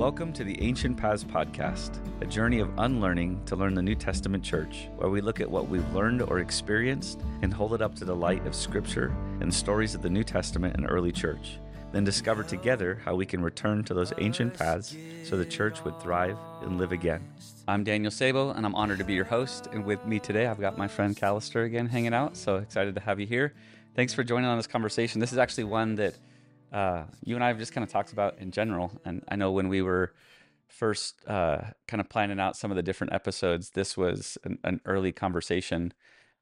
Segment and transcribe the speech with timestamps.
[0.00, 4.42] Welcome to the Ancient Paths Podcast, a journey of unlearning to learn the New Testament
[4.42, 8.06] church, where we look at what we've learned or experienced and hold it up to
[8.06, 11.58] the light of Scripture and stories of the New Testament and early church.
[11.92, 16.00] Then discover together how we can return to those ancient paths so the church would
[16.00, 17.22] thrive and live again.
[17.68, 19.66] I'm Daniel Sabo, and I'm honored to be your host.
[19.70, 22.38] And with me today, I've got my friend Callister again hanging out.
[22.38, 23.52] So excited to have you here.
[23.94, 25.20] Thanks for joining on this conversation.
[25.20, 26.14] This is actually one that
[26.72, 28.92] uh, you and I have just kind of talked about in general.
[29.04, 30.12] And I know when we were
[30.68, 34.80] first uh, kind of planning out some of the different episodes, this was an, an
[34.84, 35.92] early conversation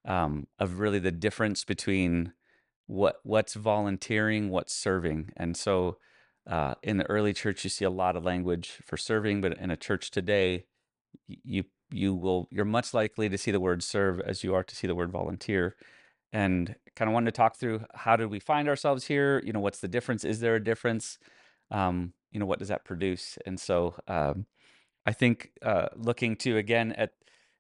[0.05, 2.33] um, of really the difference between
[2.87, 5.33] what what's volunteering, what's serving.
[5.37, 5.98] And so
[6.47, 9.70] uh, in the early church, you see a lot of language for serving, but in
[9.70, 10.65] a church today,
[11.27, 14.77] you you will you're much likely to see the word serve as you are to
[14.77, 15.75] see the word volunteer
[16.33, 19.43] and kind of wanted to talk through how did we find ourselves here?
[19.45, 20.25] You know what's the difference?
[20.25, 21.19] Is there a difference?
[21.71, 23.39] Um, you know what does that produce?
[23.47, 24.47] And so um,
[25.07, 27.12] i think uh, looking to again at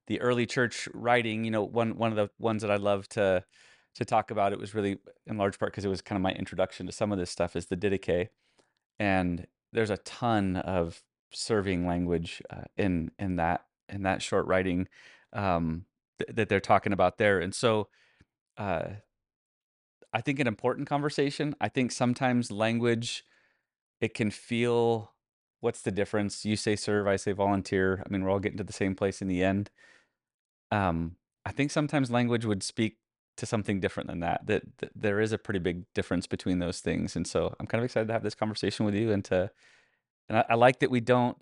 [0.06, 3.42] the early church writing you know one one of the ones that i love to
[3.98, 6.32] to talk about it was really in large part because it was kind of my
[6.32, 8.28] introduction to some of this stuff is the didache.
[9.00, 14.86] And there's a ton of serving language uh, in in that in that short writing
[15.32, 15.84] um,
[16.20, 17.40] th- that they're talking about there.
[17.40, 17.88] And so
[18.58, 18.88] uh,
[20.12, 21.54] I think an important conversation.
[21.60, 23.24] I think sometimes language
[24.00, 25.12] it can feel
[25.60, 26.44] what's the difference?
[26.44, 28.02] You say serve, I say volunteer.
[28.04, 29.70] I mean, we're all getting to the same place in the end.
[30.70, 32.98] Um, I think sometimes language would speak
[33.38, 34.46] to something different than that.
[34.46, 37.80] That, that there is a pretty big difference between those things, and so I'm kind
[37.80, 39.50] of excited to have this conversation with you and to
[40.28, 41.38] and I, I like that we don't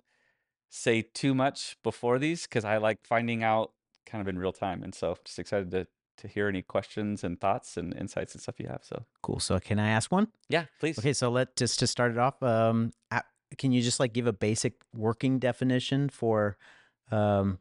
[0.69, 3.71] say too much before these because I like finding out
[4.05, 7.39] kind of in real time, and so just excited to to hear any questions and
[7.39, 8.83] thoughts and insights and stuff you have.
[8.83, 9.39] So Cool.
[9.39, 10.27] So can I ask one?
[10.49, 10.97] yeah, please.
[10.99, 12.91] Okay, so let just to start it off, um,
[13.57, 16.57] can you just like give a basic working definition for
[17.11, 17.59] um,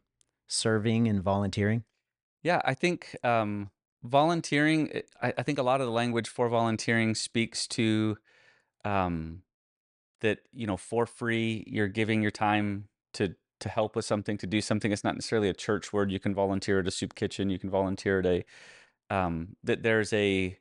[0.49, 1.85] serving and volunteering?
[2.43, 3.71] Yeah, I think um,
[4.03, 5.03] volunteering.
[5.23, 8.19] I, I think a lot of the language for volunteering speaks to
[8.85, 9.43] um,
[10.21, 14.47] that you know for free you're giving your time to to help with something to
[14.47, 14.93] do something.
[14.93, 16.11] It's not necessarily a church word.
[16.11, 17.51] You can volunteer at a soup kitchen.
[17.51, 18.45] You can volunteer at a
[19.09, 20.59] um, that there's a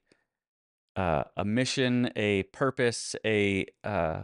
[0.96, 4.24] uh, a mission, a purpose, a uh,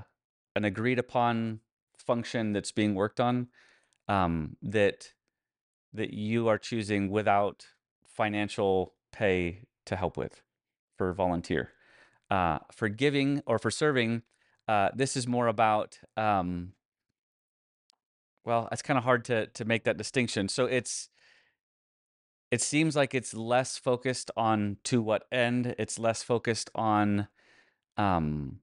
[0.55, 1.59] an agreed upon
[1.97, 3.47] function that's being worked on
[4.07, 5.13] um, that
[5.93, 7.65] that you are choosing without
[8.05, 10.41] financial pay to help with
[10.97, 11.71] for volunteer.
[12.29, 14.21] Uh, for giving or for serving,
[14.69, 15.99] uh, this is more about.
[16.15, 16.73] Um,
[18.45, 20.47] well, it's kind of hard to to make that distinction.
[20.47, 21.09] So it's
[22.51, 25.73] it seems like it's less focused on to what end.
[25.77, 27.27] It's less focused on
[27.97, 28.59] um,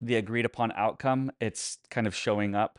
[0.00, 1.30] the agreed upon outcome.
[1.38, 2.78] It's kind of showing up.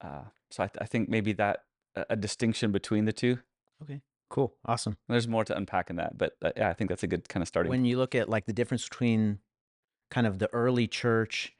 [0.00, 1.64] Uh, so I, th- I think maybe that
[1.94, 3.38] a, a distinction between the two.
[3.82, 4.00] Okay.
[4.30, 4.54] Cool.
[4.64, 4.96] Awesome.
[5.08, 7.42] There's more to unpack in that, but uh, yeah, I think that's a good kind
[7.42, 7.68] of starting.
[7.68, 9.40] When you look at like the difference between
[10.10, 11.52] kind of the early church,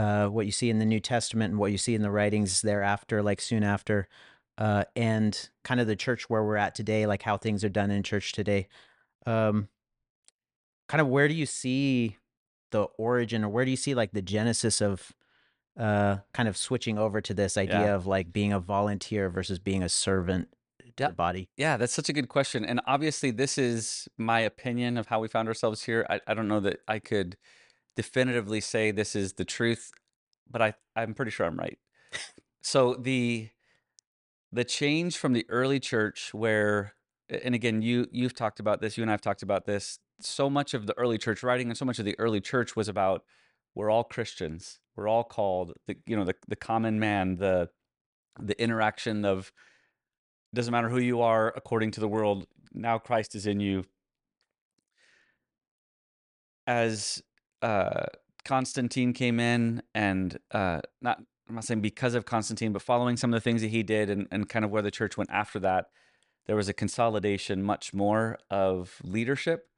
[0.00, 2.62] uh, what you see in the New Testament and what you see in the writings
[2.62, 4.08] thereafter, like soon after,
[4.56, 7.90] uh, and kind of the church where we're at today, like how things are done
[7.90, 8.66] in church today.
[9.26, 9.68] Um,
[10.88, 12.16] kind of where do you see
[12.70, 15.12] the origin or where do you see like the genesis of
[15.78, 17.94] uh, kind of switching over to this idea Yeah.
[17.94, 20.48] of like being a volunteer versus being a servant
[20.80, 21.08] to Yeah.
[21.08, 21.48] the body?
[21.56, 22.64] Yeah, that's such a good question.
[22.64, 26.06] And obviously, this is my opinion of how we found ourselves here.
[26.08, 27.36] I, I don't know that I could
[28.00, 29.90] definitively say this is the truth,
[30.50, 31.78] but I, I'm pretty sure I'm right.
[32.62, 33.50] so the
[34.50, 36.94] the change from the early church where
[37.28, 40.74] and again you you've talked about this you and i've talked about this so much
[40.74, 43.22] of the early church writing and so much of the early church was about
[43.76, 47.68] we're all christians we're all called the you know the, the common man the
[48.40, 49.52] the interaction of
[50.52, 53.84] doesn't matter who you are according to the world now christ is in you
[56.66, 57.22] as
[57.62, 58.06] uh
[58.44, 63.32] constantine came in and uh not i'm not saying because of constantine but following some
[63.32, 65.58] of the things that he did and, and kind of where the church went after
[65.58, 65.86] that
[66.50, 69.68] there was a consolidation much more of leadership.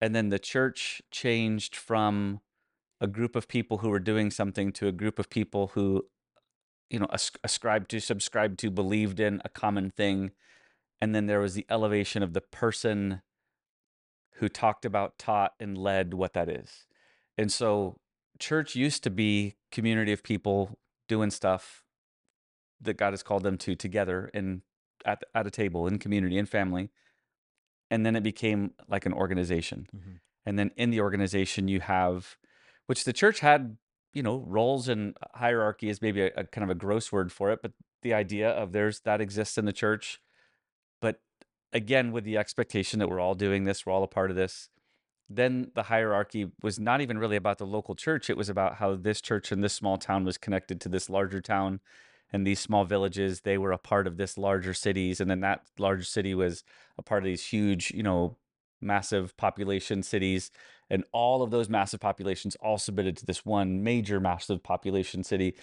[0.00, 2.40] And then the church changed from
[3.00, 6.06] a group of people who were doing something to a group of people who
[6.90, 10.32] you know as- ascribed to subscribed to believed in a common thing.
[11.00, 13.22] And then there was the elevation of the person
[14.38, 16.86] who talked about taught and led what that is
[17.38, 17.96] and so
[18.38, 21.84] church used to be community of people doing stuff
[22.80, 24.62] that god has called them to together and
[25.04, 26.90] at, at a table in community and family
[27.90, 30.16] and then it became like an organization mm-hmm.
[30.44, 32.36] and then in the organization you have
[32.86, 33.76] which the church had
[34.12, 37.50] you know, roles and hierarchy is maybe a, a kind of a gross word for
[37.50, 40.20] it, but the idea of there's that exists in the church.
[41.00, 41.20] But
[41.72, 44.70] again, with the expectation that we're all doing this, we're all a part of this,
[45.30, 48.30] then the hierarchy was not even really about the local church.
[48.30, 51.40] It was about how this church in this small town was connected to this larger
[51.40, 51.80] town
[52.32, 53.42] and these small villages.
[53.42, 55.20] They were a part of this larger cities.
[55.20, 56.64] And then that large city was
[56.96, 58.36] a part of these huge, you know,
[58.80, 60.50] massive population cities.
[60.88, 65.56] And all of those massive populations all submitted to this one major massive population city.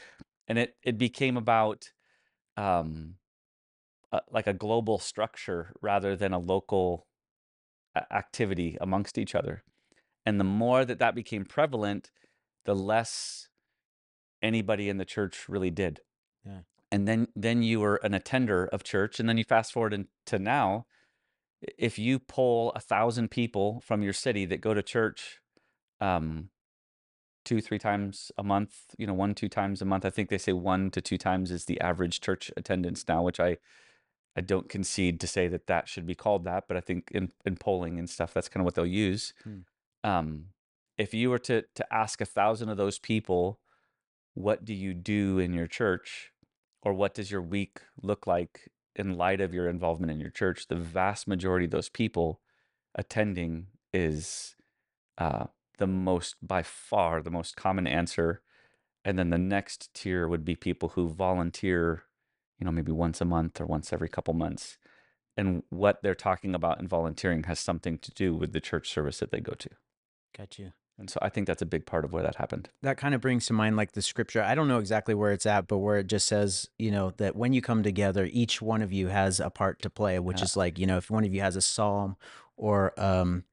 [0.47, 1.89] And it, it became about
[2.55, 3.15] um,
[4.11, 7.07] uh, like a global structure rather than a local
[8.11, 9.63] activity amongst each other.
[10.25, 12.11] And the more that that became prevalent,
[12.65, 13.49] the less
[14.41, 16.01] anybody in the church really did.
[16.45, 16.61] Yeah.
[16.91, 20.39] And then then you were an attender of church, and then you fast forward into
[20.39, 20.85] now.
[21.77, 25.39] If you pull a thousand people from your city that go to church,
[25.99, 26.49] um,
[27.43, 30.05] two three times a month, you know, one two times a month.
[30.05, 33.39] I think they say one to two times is the average church attendance now, which
[33.39, 33.57] I
[34.35, 37.31] I don't concede to say that that should be called that, but I think in,
[37.45, 39.33] in polling and stuff, that's kind of what they'll use.
[39.43, 39.59] Hmm.
[40.03, 40.45] Um,
[40.97, 43.59] if you were to to ask a thousand of those people,
[44.33, 46.31] what do you do in your church,
[46.81, 50.67] or what does your week look like in light of your involvement in your church?
[50.67, 52.39] The vast majority of those people
[52.93, 54.55] attending is
[55.17, 55.45] uh,
[55.77, 58.41] the most, by far, the most common answer.
[59.03, 62.03] And then the next tier would be people who volunteer
[62.59, 64.77] you know, maybe once a month or once every couple months.
[65.37, 69.19] And what they're talking about in volunteering has something to do with the church service
[69.19, 69.69] that they go to.
[70.37, 70.73] Got you.
[70.97, 72.69] And so I think that's a big part of where that happened.
[72.81, 74.41] That kind of brings to mind like the scripture.
[74.41, 77.35] I don't know exactly where it's at, but where it just says, you know, that
[77.35, 80.45] when you come together, each one of you has a part to play, which Yeah.
[80.45, 82.15] is like, you know, if one of you has a psalm
[82.55, 83.43] or um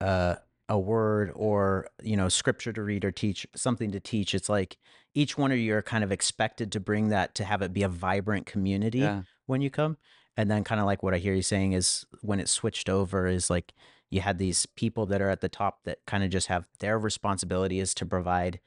[0.00, 0.36] uh
[0.68, 4.76] a word or, you know, scripture to read or teach, something to teach, it's like
[5.14, 7.82] each one of you are kind of expected to bring that to have it be
[7.82, 9.22] a vibrant community Yeah.
[9.46, 9.96] when you come.
[10.36, 13.26] And then kind of like what I hear you saying is when it switched over
[13.26, 13.74] is like
[14.10, 16.98] you had these people that are at the top that kind of just have their
[16.98, 18.60] responsibility is to provide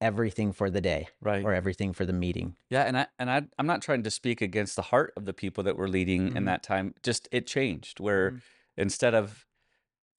[0.00, 1.44] everything for the day Right.
[1.44, 2.56] or everything for the meeting.
[2.70, 5.34] Yeah, and I and I I'm not trying to speak against the heart of the
[5.34, 6.46] people that were leading in Mhm.
[6.46, 6.94] that time.
[7.02, 8.42] Just it changed where Mhm.
[8.78, 9.44] instead of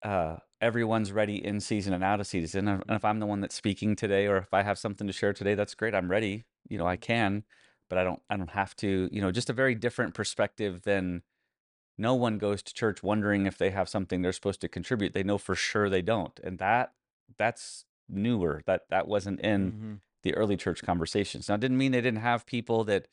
[0.03, 3.55] uh, everyone's ready in season and out of season, and if I'm the one that's
[3.55, 5.95] speaking today, or if I have something to share today, that's great.
[5.95, 6.45] I'm ready.
[6.69, 7.45] You know, I can,
[7.89, 8.21] but I don't.
[8.31, 9.09] I don't have to.
[9.13, 11.23] You know, just a very different perspective than
[11.99, 15.13] no one goes to church wondering if they have something they're supposed to contribute.
[15.13, 16.93] They know for sure they don't, and that
[17.39, 18.63] that's newer.
[18.67, 20.01] That that wasn't in Mhm.
[20.23, 21.49] the early church conversations.
[21.49, 23.09] Now, it didn't mean they didn't have people that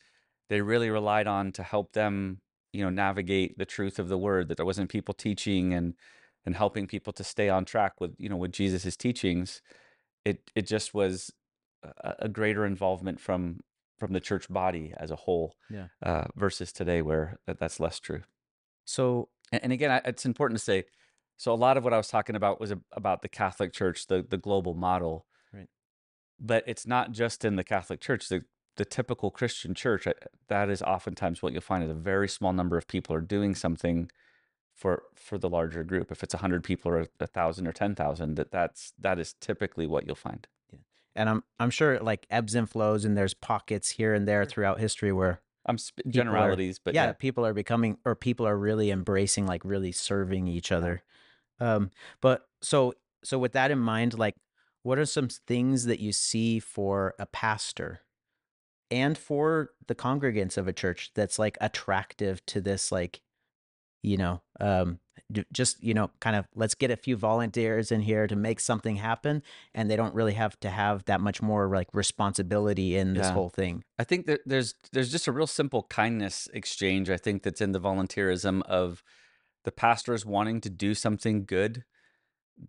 [0.50, 2.42] they really relied on to help them,
[2.74, 4.48] you know, navigate the truth of the word.
[4.48, 5.96] That there wasn't people teaching and
[6.48, 9.62] and helping people to stay on track with, you know, with Jesus's teachings.
[10.24, 11.30] It it just was
[11.84, 13.60] a, a greater involvement from
[14.00, 15.88] from the church body as a whole, Yeah.
[16.02, 18.22] uh, versus today where that, that's less true.
[18.86, 20.86] So And, again, I, it's important to say.
[21.36, 24.08] So a lot of what I was talking about was ab- about the Catholic Church,
[24.08, 25.26] the the global model.
[25.54, 25.70] Right.
[26.40, 28.30] But it's not just in the Catholic Church.
[28.30, 28.42] The
[28.78, 30.08] the typical Christian church,
[30.48, 33.56] that is oftentimes what you'll find is a very small number of people are doing
[33.56, 34.10] something
[34.78, 36.12] for for the larger group.
[36.12, 39.34] If it's a hundred people or a thousand or ten thousand, that that's that is
[39.34, 40.48] typically what you'll find.
[40.72, 40.80] yeah
[41.18, 44.46] and I'm I'm sure it, like ebbs and flows and there's pockets here and there
[44.46, 48.48] throughout history where I'm sp- are- generalities, but yeah, yeah, people are becoming or people
[48.48, 51.04] are really embracing like really serving each other.
[51.60, 51.90] Um
[52.22, 54.36] but so so with that in mind like
[54.84, 58.02] what are some things that you see for a pastor
[58.90, 63.22] and for the congregants of a church that's like attractive to this like
[64.04, 65.00] you know um
[65.52, 68.96] just you know kind of let's get a few volunteers in here to make something
[68.96, 73.28] happen and they don't really have to have that much more like responsibility in this
[73.28, 73.34] Yeah.
[73.34, 77.10] whole thing I think that there's there's just a real simple kindness exchange.
[77.10, 79.04] I think that's in the volunteerism of
[79.64, 81.84] the pastors wanting to do something good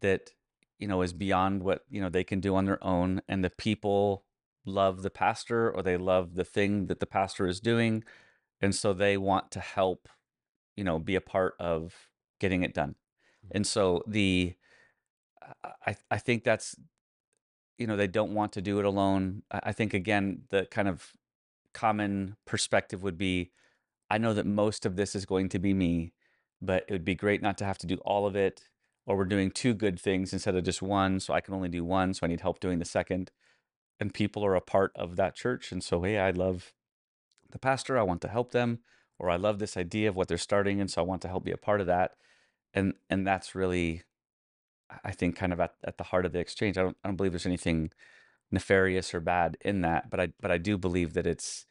[0.00, 0.30] that
[0.78, 3.50] you know is beyond what you know they can do on their own, and the
[3.50, 4.24] people
[4.64, 8.02] love the pastor or they love the thing that the pastor is doing,
[8.60, 10.08] and so they want to help,
[10.78, 12.08] you know, be a part of
[12.38, 12.90] getting it done.
[12.90, 13.56] Mm-hmm.
[13.56, 14.54] And so the
[15.86, 16.76] I I think that's
[17.78, 19.42] you know they don't want to do it alone.
[19.50, 21.12] I I think again the kind of
[21.74, 23.50] common perspective would be
[24.08, 26.12] I know that most of this is going to be me,
[26.62, 28.70] but it would be great not to have to do all of it.
[29.04, 31.82] Or we're doing two good things instead of just one, so I can only do
[31.82, 33.30] one, so I need help doing the second.
[33.98, 36.72] And people are a part of that church, and so hey, I love
[37.50, 37.98] the pastor.
[37.98, 38.80] I want to help them,
[39.18, 41.44] or I love this idea of what they're starting, and so I want to help
[41.44, 42.16] be a part of that.
[42.74, 44.04] And and that's really,
[45.04, 46.78] I- think, kind of at, at the heart of the exchange.
[46.78, 47.90] I don't I don't believe there's anything
[48.50, 51.66] nefarious or bad in that, but I but I do believe that it's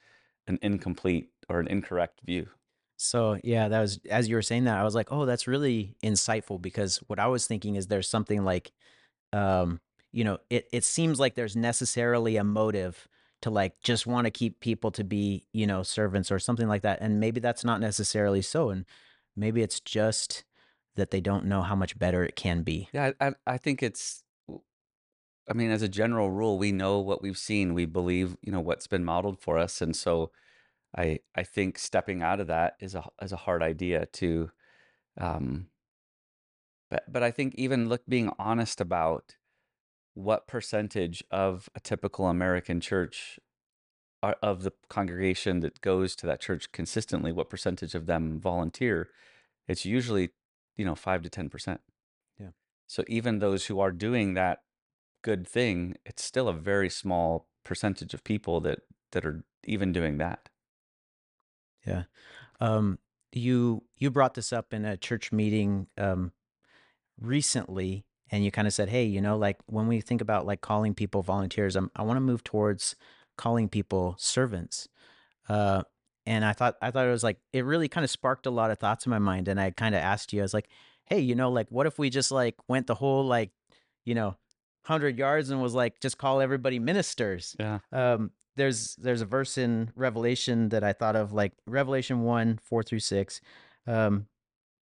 [0.47, 2.49] an incomplete or an incorrect view.
[2.97, 5.95] So yeah, that was as you were saying that, I was like, oh, that's really
[6.03, 8.73] insightful because what I was thinking is there's something like,
[9.33, 13.07] um, you know, it it seems like there's necessarily a motive
[13.41, 16.81] to like just want to keep people to be, you know, servants or something like
[16.81, 18.85] that, and maybe that's not necessarily so, and
[19.35, 20.43] maybe it's just
[20.95, 22.89] that they don't know how much better it can be.
[22.91, 24.23] Yeah, I, I think it's.
[25.49, 27.73] I mean, as a general rule, we know what we've seen.
[27.73, 30.31] We believe, you know, what's been modeled for us, and so
[30.95, 34.51] I I think stepping out of that is a is a hard idea to.
[35.19, 35.67] Um,
[36.89, 39.35] but but I think even look being honest about
[40.17, 43.39] what percentage of a typical American church
[44.23, 49.09] are, of the congregation that goes to that church consistently, what percentage of them volunteer?
[49.67, 50.31] It's usually,
[50.75, 51.81] you know, five to ten percent.
[52.39, 52.49] Yeah.
[52.87, 54.63] So even those who are doing that
[55.21, 58.79] good thing, it's still a very small percentage of people that
[59.11, 60.49] that are even doing that.
[61.85, 62.03] Yeah.
[62.59, 62.97] Um,
[63.31, 66.31] you you brought this up in a church meeting um,
[67.21, 70.61] recently, and you kind of said, "Hey, you know, like when we think about like
[70.61, 72.95] calling people volunteers, I'm, I want to move towards
[73.37, 74.87] calling people servants."
[75.49, 75.83] Uh,
[76.25, 78.71] and I thought I thought it was like it really kind of sparked a lot
[78.71, 80.69] of thoughts in my mind, and I kind of asked you, I was like,
[81.05, 83.51] "Hey, you know, like what if we just like went the whole like,
[84.05, 84.35] you know,
[84.85, 87.79] hundred yards and was like just call everybody ministers?" Yeah.
[87.91, 92.83] Um, there's there's a verse in Revelation that I thought of like Revelation 1 4
[92.83, 93.41] through 6
[93.85, 94.25] um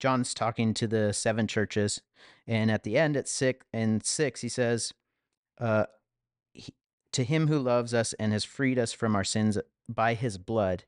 [0.00, 2.02] John's talking to the seven churches
[2.46, 4.92] and at the end at 6 and 6 he says
[5.60, 5.86] uh
[6.52, 6.74] he,
[7.12, 9.58] to him who loves us and has freed us from our sins
[9.88, 10.84] by his blood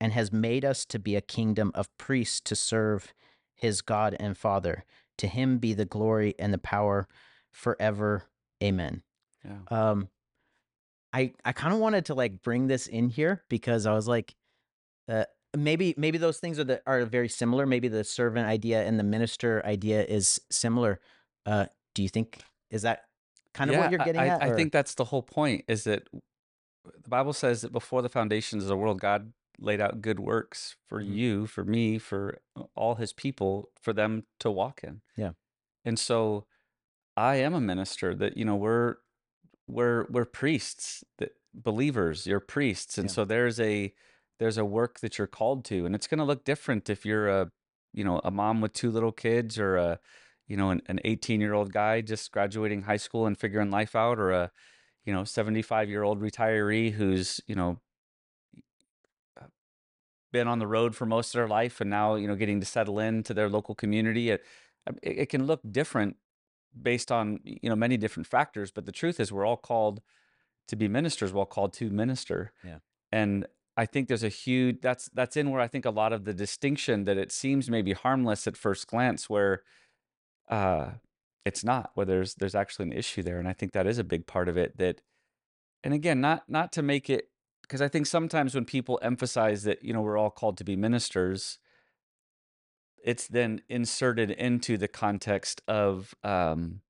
[0.00, 3.12] and has made us to be a kingdom of priests to serve
[3.54, 4.84] his God and Father
[5.18, 7.08] to him be the glory and the power
[7.50, 8.24] forever
[8.62, 9.02] amen
[9.44, 9.58] Yeah.
[9.70, 10.08] um
[11.12, 14.34] I I kind of wanted to like bring this in here because I was like,
[15.08, 15.24] uh,
[15.56, 17.66] maybe maybe those things are the are very similar.
[17.66, 21.00] Maybe the servant idea and the minister idea is similar.
[21.46, 22.40] Uh, do you think
[22.70, 23.04] is that
[23.54, 24.42] kind of what you're getting I, at?
[24.42, 26.08] I or- think that's the whole point is that
[27.02, 30.76] the Bible says that before the foundations of the world, God laid out good works
[30.88, 31.12] for Mhm.
[31.14, 32.40] you, for me, for
[32.74, 35.02] all his people, for them to walk in.
[35.16, 35.32] Yeah.
[35.84, 36.46] And so
[37.16, 38.96] I am a minister that, you know, we're
[39.68, 42.96] we're we're priests that believers, you're priests.
[42.98, 43.14] And Yeah.
[43.14, 43.92] so there's a
[44.40, 45.86] there's a work that you're called to.
[45.86, 47.52] And it's gonna look different if you're a
[47.92, 50.00] you know, a mom with two little kids or a
[50.50, 53.94] you know, an, an 18 year old guy just graduating high school and figuring life
[53.94, 54.50] out, or a,
[55.04, 57.78] you know, 75 year old retiree who's, you know,
[59.40, 59.46] uh,
[60.32, 62.66] been on the road for most of their life and now, you know, getting to
[62.66, 64.30] settle into their local community.
[64.30, 64.42] It,
[64.88, 66.16] um, it, it can look different
[66.82, 68.72] based on, you know, many different factors.
[68.72, 70.02] But the truth is, we're all called
[70.66, 72.52] to be ministers, we're all called to minister.
[72.64, 72.78] Yeah.
[73.12, 73.46] And
[73.80, 76.34] I think there's a huge that's that's in where I think a lot of the
[76.34, 79.62] distinction that it seems maybe harmless at first glance, where
[80.50, 80.90] uh,
[81.44, 84.04] it's not where there's there's actually an issue there and i think that is a
[84.04, 85.00] big part of it that
[85.84, 87.30] and again not not to make it
[87.62, 90.76] because i think sometimes when people emphasize that you know we're all called to be
[90.76, 91.58] ministers
[93.02, 96.80] it's then inserted into the context of um,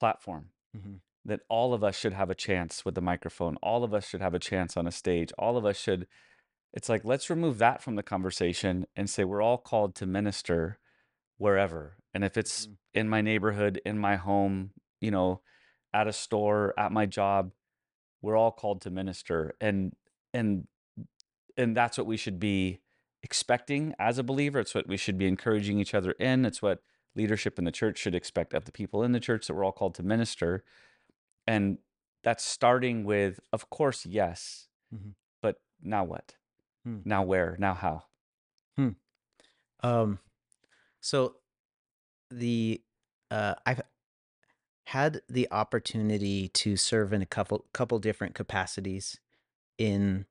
[0.00, 1.00] platform Mhm.
[1.24, 3.56] That all of us should have a chance with the microphone.
[3.62, 5.32] All of us should have a chance on a stage.
[5.38, 6.06] All of us should
[6.72, 10.78] it's like let's remove that from the conversation and say we're all called to minister
[11.38, 11.96] wherever.
[12.14, 12.76] And if it's Mhm.
[12.94, 15.40] in my neighborhood in my home you know
[15.92, 17.52] at a store at my job
[18.22, 19.54] we're all called to minister.
[19.60, 19.94] And
[20.32, 20.66] and
[21.56, 22.80] and that's what we should be
[23.22, 24.60] expecting as a believer.
[24.60, 26.44] It's what we should be encouraging each other in.
[26.44, 26.82] It's what
[27.14, 29.72] leadership in the church should expect of the people in the church that we're all
[29.72, 30.64] called to minister
[31.46, 31.78] and
[32.22, 35.14] that's starting with of course yes Mhm.
[35.42, 36.36] but now what
[36.84, 37.00] Hmm.
[37.04, 38.04] now where now how
[39.80, 40.18] Um,
[41.00, 41.36] so
[42.30, 42.82] the
[43.30, 43.82] uh, I've
[44.86, 49.18] had the opportunity to serve in a couple couple different capacities
[49.78, 50.26] in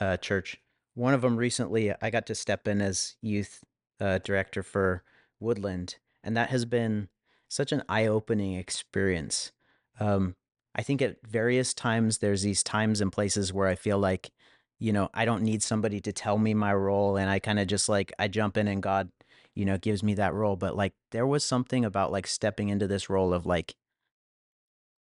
[0.00, 0.60] uh, church.
[0.94, 3.64] One of them recently, I got to step in as youth
[4.00, 5.04] uh, director for
[5.40, 7.08] Woodland, and that has been
[7.48, 9.52] such an eye opening experience.
[10.00, 10.36] Um,
[10.74, 14.30] I think at various times there's these times and places where I feel like,
[14.80, 17.66] you know, I don't need somebody to tell me my role, and I kind of
[17.66, 19.10] just like I jump in and God,
[19.54, 20.56] you know, gives me that role.
[20.56, 23.76] But like there was something about like stepping into this role of like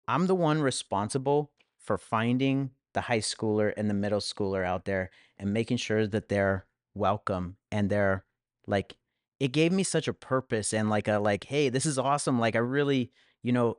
[0.07, 5.09] I'm the one responsible for finding the high schooler and the middle schooler out there
[5.39, 8.25] and making sure that they're welcome and they're
[8.67, 8.97] like
[9.39, 12.55] it gave me such a purpose and like a like hey this is awesome like
[12.55, 13.77] I really you know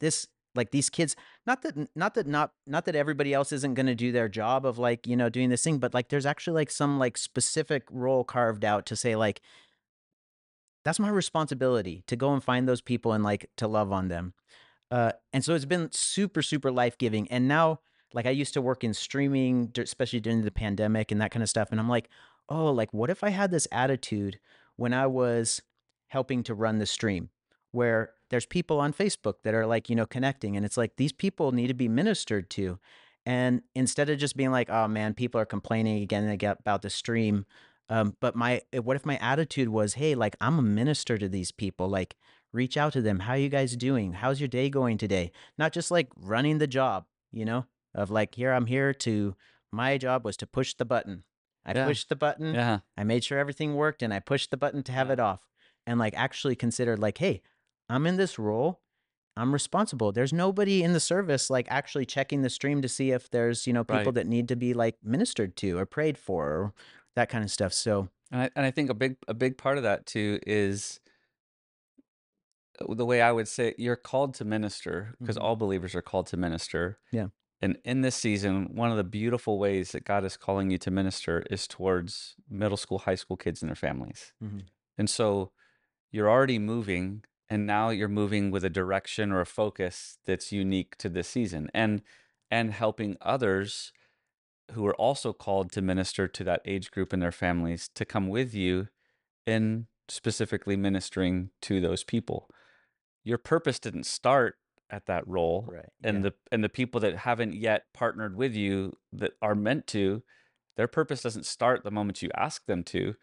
[0.00, 1.14] this like these kids
[1.46, 4.66] not that not that not not that everybody else isn't going to do their job
[4.66, 7.84] of like you know doing this thing but like there's actually like some like specific
[7.90, 9.40] role carved out to say like
[10.84, 14.32] that's my responsibility to go and find those people and like to love on them.
[14.90, 17.80] Uh and so it's been super super life-giving and now
[18.14, 21.48] like i used to work in streaming especially during the pandemic and that kind of
[21.48, 22.08] stuff and i'm like
[22.48, 24.38] oh like what if i had this attitude
[24.76, 25.60] when i was
[26.08, 27.28] helping to run the stream
[27.72, 30.56] where there's people on Facebook that are like, you know, connecting.
[30.56, 32.78] And it's like these people need to be ministered to.
[33.26, 36.82] And instead of just being like, oh man, people are complaining again and again about
[36.82, 37.46] the stream.
[37.90, 41.28] Um, but my, eh, what if my attitude was, hey, like I'm a minister to
[41.28, 41.88] these people.
[41.88, 42.16] Like,
[42.52, 43.20] reach out to them.
[43.20, 44.14] How are you guys doing?
[44.14, 45.32] How's your day going today?
[45.58, 49.34] Not just like running the job, you know, of like, here, I'm here to,
[49.70, 51.24] my job was to push the button.
[51.66, 51.86] I Yeah.
[51.86, 52.54] pushed the button.
[52.54, 52.80] Yeah.
[52.96, 55.14] I made sure everything worked and I pushed the button to have Yeah.
[55.14, 55.40] it off
[55.86, 57.42] and like actually considered like, hey,
[57.88, 58.80] I'm in this role.
[59.36, 60.10] I'm responsible.
[60.12, 63.72] There's nobody in the service like actually checking the stream to see if there's, you
[63.72, 64.14] know, people Right.
[64.16, 66.74] that need to be like ministered to or prayed for or
[67.14, 67.72] that kind of stuff.
[67.72, 71.00] So, And I, and I think a big a big part of that too is
[72.80, 75.42] uh, the way I would say it, you're called to minister because Mhm.
[75.42, 76.98] all believers are called to minister.
[77.12, 77.28] Yeah.
[77.60, 80.90] And in this season, one of the beautiful ways that God is calling you to
[80.90, 84.32] minister is towards middle school, high school kids and their families.
[84.40, 84.68] Mhm.
[84.96, 85.52] And so
[86.12, 90.96] you're already moving and now you're moving with a direction or a focus that's unique
[90.96, 92.02] to this season and
[92.50, 93.92] and helping others
[94.72, 98.28] who are also called to minister to that age group and their families to come
[98.28, 98.88] with you
[99.46, 102.48] in specifically ministering to those people.
[103.24, 104.56] Your purpose didn't start
[104.90, 105.84] at that role right.
[106.02, 106.22] and yeah.
[106.22, 110.22] the and the people that haven't yet partnered with you that are meant to
[110.78, 113.14] their purpose doesn't start the moment you ask them to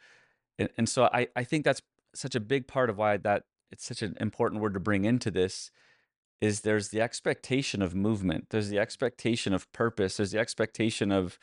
[0.60, 1.82] and, and so I, I think that's
[2.14, 5.32] such a big part of why that it's such an important word to bring into
[5.32, 5.72] this
[6.42, 11.40] is there's the expectation of movement there's the expectation of purpose there's the expectation of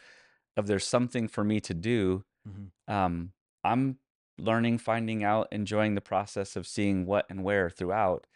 [0.57, 2.71] of there's something for me to do Mhm.
[2.93, 3.33] um
[3.65, 3.99] i'm
[4.39, 8.27] learning finding out enjoying the process of seeing what and where throughout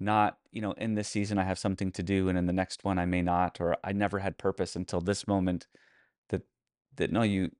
[0.00, 2.84] not you know in this season i have something to do and in the next
[2.84, 5.66] one i may not or i never had purpose until this moment
[6.30, 6.42] that
[6.96, 7.50] that no you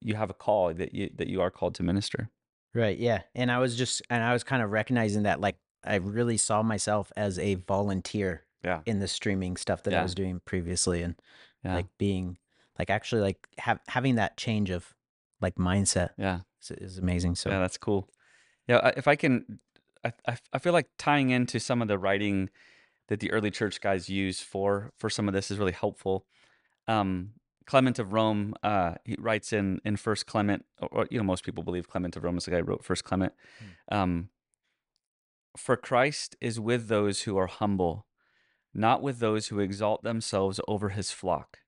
[0.00, 2.30] you have a call that you that you are called to minister
[2.74, 2.96] Right.
[2.98, 3.22] Yeah.
[3.34, 6.62] And I was just, and I was kind of recognizing that like I really saw
[6.62, 8.80] myself as a volunteer Yeah.
[8.86, 11.14] in the streaming stuff that I was doing previously and
[11.64, 12.38] yeah like being
[12.78, 14.94] like actually like have, having that change of
[15.40, 17.34] like mindset yeah is, is amazing.
[17.34, 18.08] So, Yeah, that's cool.
[18.68, 19.58] Yeah, I- if I can,
[20.04, 22.48] I, I I feel like tying into some of the writing
[23.08, 26.26] that the early church guys use for for some of this is really helpful.
[26.88, 27.32] Um,
[27.66, 31.62] Clement of Rome, uh, he writes in in First Clement, or, you know, most people
[31.62, 33.32] believe Clement of Rome is the guy who wrote First Clement.
[33.90, 34.28] Um,
[35.56, 38.06] for Christ is with those who are humble,
[38.72, 41.58] not with those who exalt themselves over his flock.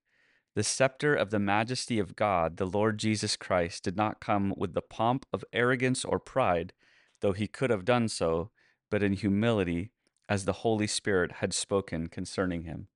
[0.55, 4.73] The scepter of the majesty of God, the Lord Jesus Christ, did not come with
[4.73, 6.73] the pomp of arrogance or pride,
[7.21, 8.51] though he could have done so,
[8.89, 9.91] but in humility,
[10.29, 12.87] as the Holy Spirit had spoken concerning him.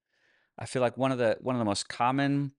[0.57, 2.53] I feel like one of the one of the most common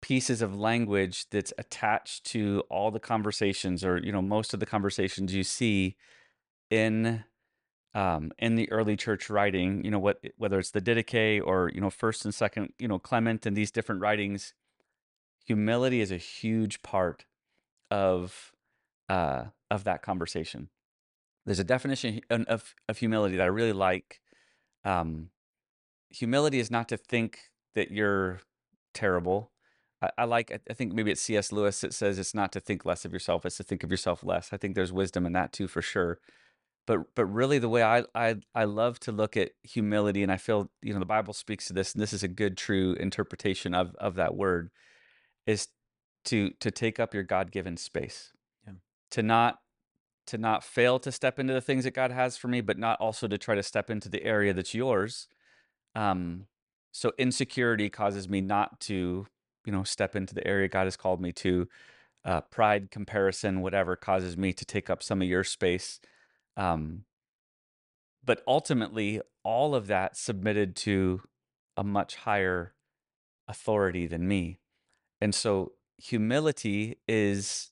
[0.00, 4.66] pieces of language that's attached to all the conversations, or you know, most of the
[4.66, 5.96] conversations you see
[6.70, 7.24] in
[7.94, 11.80] um, in the early church writing, you know, what whether it's the Didache or you
[11.80, 14.54] know first and second, you know, Clement and these different writings,
[15.46, 17.24] humility is a huge part
[17.90, 18.52] of
[19.08, 20.68] uh, of that conversation.
[21.46, 24.20] There's a definition of of, humility that I really like.
[24.84, 25.30] Um,
[26.10, 28.40] humility is not to think that you're
[28.94, 29.50] terrible.
[30.02, 30.50] I, I like.
[30.70, 31.52] I- think maybe it's C.S.
[31.52, 34.24] Lewis that says it's not to think less of yourself; it's to think of yourself
[34.24, 34.52] less.
[34.52, 36.18] I think there's wisdom in that too, for sure
[36.88, 40.38] but but really the way I, I I love to look at humility and I
[40.38, 43.74] feel you know the Bible speaks to this and this is a good true interpretation
[43.74, 44.70] of of that word
[45.46, 45.68] is
[46.24, 48.32] to to take up your God-given space.
[48.66, 48.72] Yeah.
[49.12, 49.58] To not
[50.28, 52.98] to not fail to step into the things that God has for me but not
[53.00, 55.28] also to try to step into the area that's yours.
[55.94, 56.46] Um
[56.90, 59.26] so insecurity causes me not to
[59.68, 61.68] you know step into the area God has called me to.
[62.24, 66.00] Uh, pride, comparison, whatever causes me to take up some of your space.
[66.56, 67.04] Um,
[68.24, 71.20] but ultimately, all of that submitted to
[71.76, 72.72] a much higher
[73.46, 74.58] authority than me.
[75.20, 77.70] And so, humility is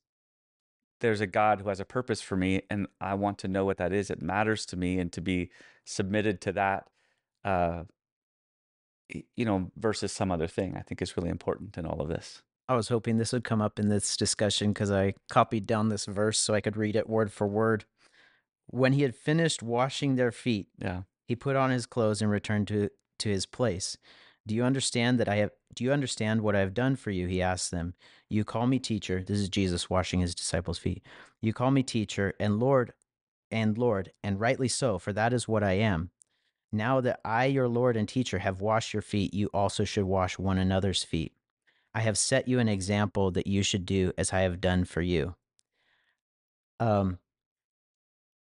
[1.00, 3.78] there's a God who has a purpose for me, and I want to know what
[3.78, 4.10] that is.
[4.10, 5.50] It matters to me, and to be
[5.86, 6.88] submitted to that,
[7.42, 7.84] uh,
[9.08, 12.42] you know, versus some other thing, I think is really important in all of this.
[12.68, 16.04] I was hoping this would come up in this discussion because I copied down this
[16.06, 17.84] verse so I could read it word for word.
[18.66, 21.02] When he had finished washing their feet, Yeah.
[21.28, 22.90] he put on his clothes and returned to
[23.20, 23.96] to his place.
[24.46, 27.26] Do you understand that I have do you understand what I have done for you?
[27.28, 27.94] He asked them.
[28.28, 29.22] You call me teacher.
[29.22, 31.04] This is Jesus washing his disciples' feet.
[31.40, 32.92] You call me teacher and Lord
[33.50, 36.10] and Lord, and rightly so, for that is what I am.
[36.76, 40.38] Now that I, your Lord and teacher, have washed your feet, you also should wash
[40.38, 41.32] one another's feet.
[41.94, 45.00] I have set you an example that you should do as I have done for
[45.00, 45.34] you.
[46.78, 47.18] Um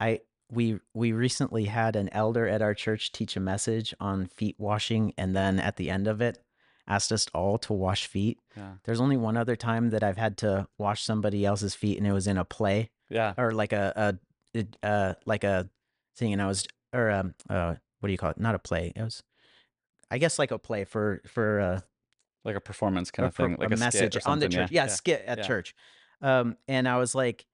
[0.00, 0.20] I
[0.50, 5.14] we we recently had an elder at our church teach a message on feet washing
[5.16, 6.38] and then at the end of it
[6.86, 8.38] asked us all to wash feet.
[8.56, 8.72] Yeah.
[8.84, 12.12] There's only one other time that I've had to wash somebody else's feet and it
[12.12, 13.34] was in a play Yeah.
[13.38, 13.92] or like a
[14.52, 15.70] a it, uh like a
[16.16, 18.38] thing and I was or um uh what do you call it?
[18.38, 18.92] Not a play.
[18.94, 19.22] It was
[20.10, 21.80] I guess like a play for for uh
[22.44, 24.70] Like a performance kind of thing, like a a, skit message on the church.
[24.70, 24.88] Yeah, Yeah.
[24.88, 25.44] skit at yeah.
[25.44, 25.74] church.
[26.20, 27.46] Um, and I was like,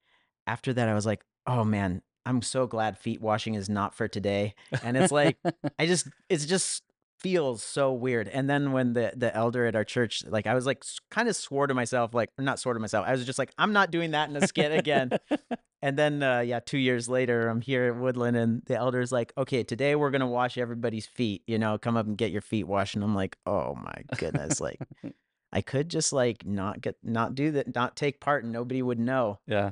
[0.49, 4.09] after that, I was like, oh man, I'm so glad feet washing is not for
[4.09, 4.55] today.
[4.83, 5.39] And it's like,
[5.79, 6.83] I just, it's just
[7.21, 8.29] feels so weird.
[8.29, 11.37] And then when the the elder at our church, like, I was like, kind of
[11.37, 13.07] swore to myself, like, not swore to myself.
[13.07, 15.11] I was just like, I'm not doing that in a skit again.
[15.83, 19.33] And then, uh, yeah, two years later, I'm here at Woodland, and the elder's like,
[19.39, 21.43] "Okay, today we're gonna wash everybody's feet.
[21.47, 24.61] You know, come up and get your feet washed." And I'm like, "Oh my goodness!"
[24.61, 24.79] like,
[25.53, 28.99] I could just like not get, not do that, not take part, and nobody would
[28.99, 29.39] know.
[29.47, 29.71] yeah.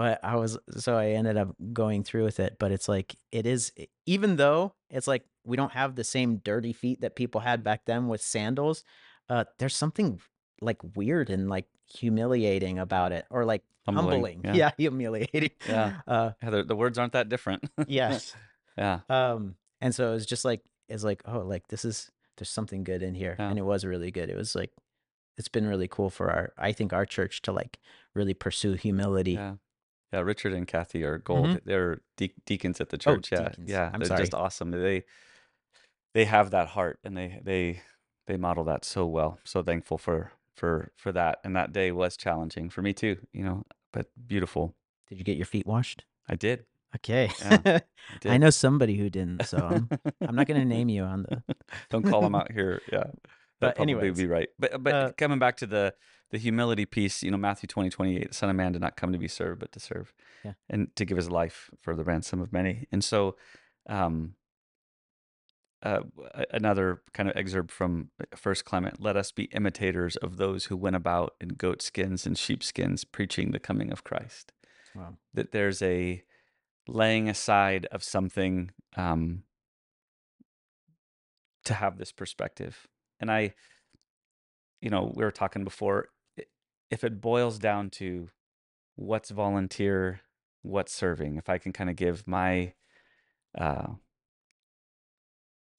[0.00, 2.56] But I was, so I ended up going through with it.
[2.58, 3.70] But it's like, it is,
[4.06, 7.82] even though it's like we don't have the same dirty feet that people had back
[7.84, 8.82] then with sandals.
[9.28, 10.18] Uh, there's something
[10.62, 14.40] like weird and like humiliating about it, or like Humbling, humbling.
[14.44, 14.54] yeah.
[14.54, 15.50] yeah humiliating.
[15.68, 16.00] Yeah.
[16.06, 17.62] Uh, Yeah, the, the words aren't that different.
[17.86, 18.34] yes.
[18.78, 19.00] yeah.
[19.10, 22.84] Um, and so it was just like it's like oh, like this is there's something
[22.84, 23.50] good in here, Yeah.
[23.50, 24.30] and it was really good.
[24.30, 24.70] It was like
[25.36, 27.78] it's been really cool for our I think our church to like
[28.14, 29.32] really pursue humility.
[29.32, 29.54] Yeah.
[30.12, 31.60] Yeah, Richard and Kathy are gold.
[31.64, 32.96] They're de- deacons at the.
[33.06, 33.30] Oh, church.
[33.32, 33.70] yeah, deacons.
[33.70, 34.20] yeah, I'm they're sorry.
[34.22, 34.70] just awesome.
[34.72, 35.04] They
[36.14, 37.82] they have that heart, and they they
[38.26, 39.38] they model that so well.
[39.44, 41.38] So thankful for for for that.
[41.44, 43.18] And that day was challenging for me too.
[43.32, 44.74] You know, but beautiful.
[45.08, 46.04] Did you get your feet washed?
[46.28, 46.64] I did.
[46.96, 47.30] Okay.
[47.40, 47.80] Yeah, I
[48.20, 48.32] did.
[48.32, 49.88] I know somebody who didn't, so I'm,
[50.20, 51.42] I'm not going to name you on the.
[51.88, 52.82] Don't call them out here.
[52.92, 53.04] Yeah.
[53.60, 54.48] But That probably anyways, be right.
[54.58, 55.94] But but uh, coming back to the
[56.30, 59.12] the humility piece, you know, Matthew 20, 28, the Son of Man did not come
[59.12, 60.12] to be served, but to serve.
[60.44, 60.52] Yeah.
[60.68, 62.86] And to give his life for the ransom of many.
[62.92, 63.36] And so
[63.88, 64.34] um
[65.82, 66.00] uh,
[66.50, 70.96] another kind of excerpt from First Clement: "Let us be imitators of those who went
[70.96, 74.52] about in goat skins and sheep skins, preaching the coming of Christ."
[74.94, 75.16] Wow.
[75.32, 76.22] That there's a
[76.86, 79.44] laying aside of something um,
[81.64, 82.86] to have this perspective.
[83.18, 83.54] And I,
[84.80, 86.08] you know, we were talking before.
[86.90, 88.28] If it boils down to
[88.96, 90.20] what's volunteer,
[90.62, 92.74] what's serving, if I can kind of give my
[93.56, 93.86] uh,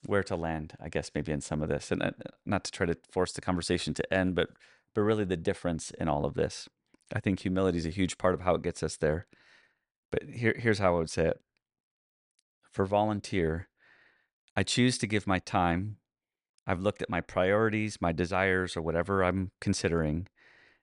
[0.06, 2.12] where to land, I guess maybe in some of this, and uh,
[2.45, 4.50] not to try to force the conversation to end, but
[4.93, 6.67] but really the difference in all of this.
[7.13, 9.28] I think humility is a huge part of how it gets us there.
[10.12, 11.39] But here, here's how I would say it.
[12.71, 13.69] For volunteer,
[14.56, 15.97] I choose to give my time.
[16.67, 20.28] I've looked at my priorities, my desires, or whatever I'm considering,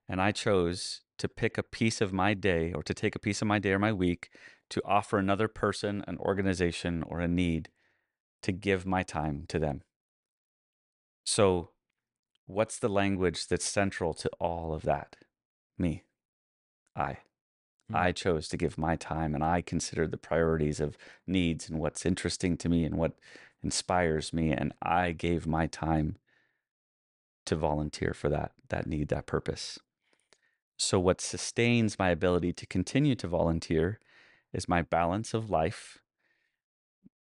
[0.08, 3.42] and I chose to pick a piece of my day or to take a piece
[3.42, 4.30] of my day or my week
[4.70, 7.70] to offer another person, an organization, or a need
[8.42, 9.82] to give my time to them.
[11.24, 11.70] So,
[12.46, 15.16] what's the language that's central to all of that?
[15.76, 16.04] Me.
[16.96, 17.18] I.
[17.88, 17.96] Hmm.
[17.96, 22.06] I chose to give my time and I considered the priorities of needs and what's
[22.06, 23.12] interesting to me and what
[23.62, 24.52] inspires me.
[24.52, 26.16] And I gave my time
[27.46, 29.78] to volunteer for that, that need, that purpose.
[30.80, 33.98] So, what sustains my ability to continue to volunteer
[34.52, 35.98] is my balance of life,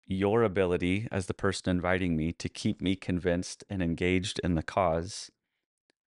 [0.07, 4.63] your ability as the person inviting me to keep me convinced and engaged in the
[4.65, 5.31] cause,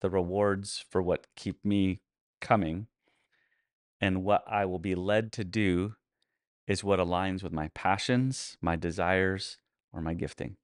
[0.01, 2.01] the rewards for what keep me
[2.41, 2.87] coming,
[4.01, 5.93] and what I will be led to do
[6.67, 9.59] is what aligns with my passions, my desires,
[9.93, 10.57] or my gifting.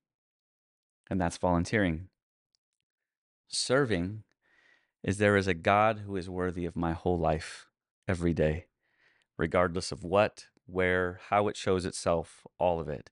[1.11, 2.07] And that's volunteering.
[3.49, 4.23] Serving
[5.03, 7.67] is there is a God who is worthy of my whole life
[8.07, 8.65] every day,
[9.37, 13.09] regardless of what, where, how it shows itself, all of it.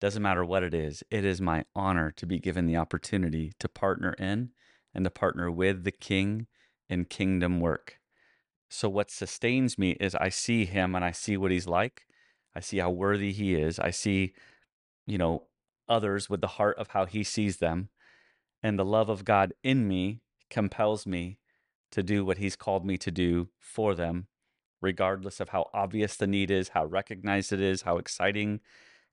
[0.00, 3.68] Doesn't matter what it is, it is my honor to be given the opportunity to
[3.68, 4.50] partner in
[4.94, 6.48] and to partner with the King
[6.88, 7.98] in kingdom work.
[8.68, 12.06] So, what sustains me is I see him and I see what he's like.
[12.54, 13.78] I see how worthy he is.
[13.78, 14.34] I see,
[15.06, 15.44] you know,
[15.88, 17.90] others with the heart of how he sees them.
[18.62, 21.38] And the love of God in me compels me
[21.90, 24.28] to do what he's called me to do for them,
[24.80, 28.60] regardless of how obvious the need is, how recognized it is, how exciting,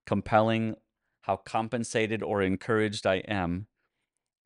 [0.06, 0.76] compelling,
[1.22, 3.68] how compensated or encouraged I am,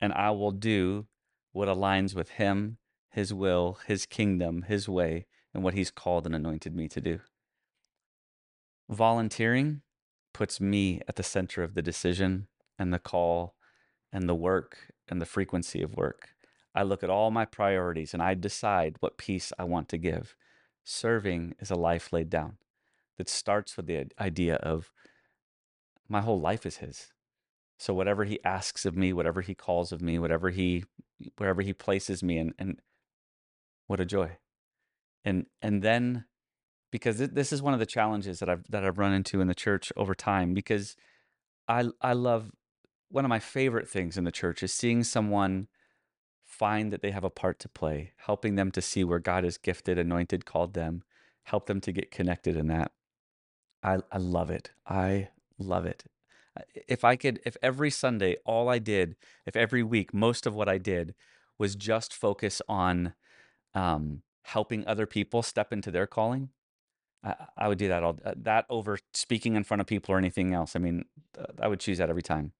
[0.00, 1.06] and I will do
[1.52, 2.78] what aligns with Him,
[3.10, 7.20] His will, His kingdom, His way, and what He's called and anointed me to do.
[8.88, 9.82] Volunteering
[10.32, 13.54] puts me at the center of the decision and the call
[14.12, 16.33] and the work and the frequency of work.
[16.74, 20.34] I look at all my priorities and I decide what piece I want to give.
[20.82, 22.58] Serving is a life laid down
[23.16, 24.90] that starts with the idea of
[26.08, 27.12] my whole life is his.
[27.78, 30.84] So whatever he asks of me, whatever he calls of me, whatever he
[31.36, 32.80] wherever he places me and and
[33.86, 34.38] what a joy.
[35.24, 36.24] And and then
[36.90, 39.54] because this is one of the challenges that I've that I've run into in the
[39.54, 40.96] church over time because
[41.68, 42.50] I I love
[43.08, 45.68] one of my favorite things in the church is seeing someone
[46.54, 49.58] find that they have a part to play, helping them to see where God has
[49.58, 51.02] gifted, anointed, called them,
[51.42, 52.92] help them to get connected in that.
[53.82, 54.70] I I love it.
[54.86, 56.04] I love it.
[56.88, 60.68] If I could, if every Sunday, all I did, if every week, most of what
[60.68, 61.14] I did
[61.58, 63.14] was just focus on
[63.74, 66.50] um, helping other people step into their calling,
[67.24, 70.18] I, I would do that all uh, that over speaking in front of people or
[70.18, 70.76] anything else.
[70.76, 71.06] I mean,
[71.60, 72.52] I would choose that every time.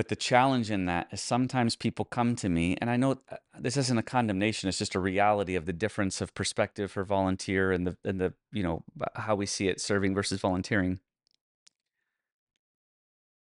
[0.00, 3.36] But the challenge in that is sometimes people come to me, and I know uh,
[3.58, 7.70] this isn't a condemnation; it's just a reality of the difference of perspective for volunteer
[7.70, 8.82] and the and the you know
[9.16, 11.00] how we see it serving versus volunteering.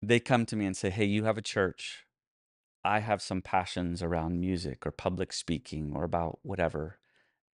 [0.01, 2.07] They come to me and say, "Hey, you have a church.
[2.83, 7.01] I have some passions around music or public speaking or about whatever,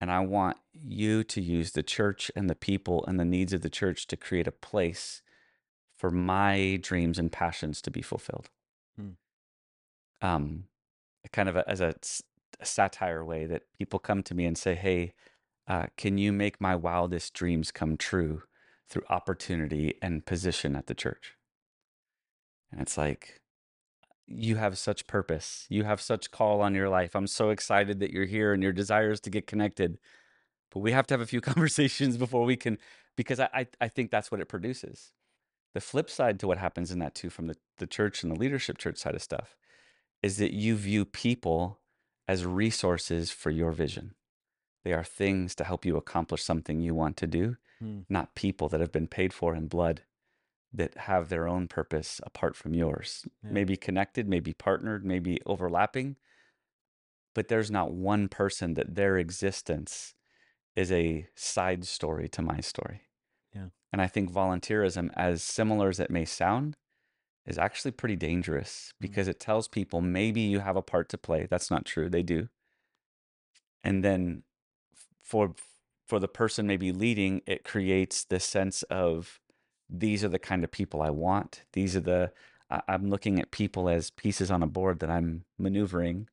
[0.01, 3.63] and I want you to use the church and the people and the needs of
[3.63, 5.23] the church to create a place
[5.97, 8.49] for my dreams and passions to be fulfilled."
[10.23, 10.65] Um,
[11.33, 11.95] kind of a, as a,
[12.61, 15.13] a, satire way that people come to me and say, "Hey,
[15.69, 18.43] uh, can you make my wildest dreams come true
[18.89, 21.35] through opportunity and position at the church?"
[22.73, 23.41] And it's like,
[24.27, 25.67] you have such purpose.
[25.69, 27.15] You have such call on your life.
[27.15, 29.99] I'm so excited that you're here and your desire is to get connected.
[30.73, 32.79] But we have to have a few conversations before we can,
[33.17, 35.13] because I, I, I think that's what it produces.
[35.75, 38.39] The flip side to what happens in that too, from the, the church and the
[38.39, 39.57] leadership church side of stuff,
[40.23, 41.81] is that you view people
[42.29, 44.15] as resources for your vision.
[44.85, 48.01] They are things to help you accomplish something you want to do, hmm.
[48.09, 50.03] not people that have been paid for in blood
[50.73, 53.27] that have their own purpose apart from yours.
[53.43, 53.51] Yeah.
[53.53, 56.17] Maybe connected, maybe partnered, maybe overlapping,
[57.35, 60.15] but there's not one person that their existence
[60.75, 63.03] is a side story to my story.
[63.55, 63.69] Yeah.
[63.93, 66.77] And I think volunteerism, as similar as it may sound,
[67.47, 69.01] is actually pretty dangerous mm.
[69.01, 71.47] because it tells people maybe you have a part to play.
[71.49, 72.09] That's not true.
[72.09, 72.49] They do.
[73.85, 74.43] And then
[75.23, 75.55] for
[76.07, 79.41] for the person maybe leading, it creates this sense of
[79.89, 81.63] these are the kind of people I want.
[81.73, 82.33] These are the
[82.89, 86.29] I'm looking at people as pieces on a board that I'm maneuvering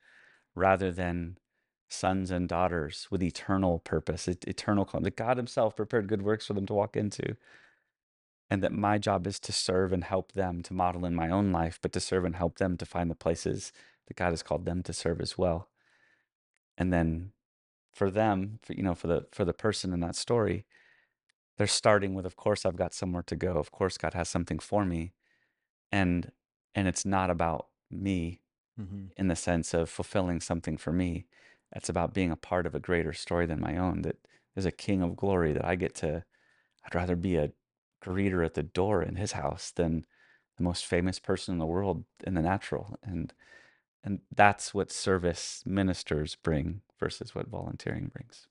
[0.56, 1.38] rather than
[1.90, 5.04] sons and daughters with eternal purpose, eternal calling.
[5.04, 7.36] That God Himself prepared good works for them to walk into.
[8.54, 11.52] And that my job is to serve and help them to model in my own
[11.52, 13.74] life, but to serve and help them to find the places
[14.08, 15.70] that God has called them to serve as well.
[16.78, 17.32] And then
[17.92, 20.66] for them, for, you know, for the for the person in that story,
[21.58, 23.54] they're starting with, of course, I've got somewhere to go.
[23.54, 25.14] Of course, God has something for me.
[25.92, 26.32] And
[26.76, 28.42] and it's not about me
[28.80, 29.06] mm-hmm.
[29.18, 31.26] in the sense of fulfilling something for me
[31.76, 34.04] it's about being a part of a greater story than my own.
[34.04, 34.18] That
[34.54, 36.24] there's a King of Glory that I get to.
[36.86, 37.52] I'd rather be a
[38.04, 40.06] greeter at the door in His house than
[40.58, 42.98] the most famous person in the world in the natural.
[43.04, 43.34] And
[44.04, 48.48] and that's what service ministers bring versus what volunteering brings.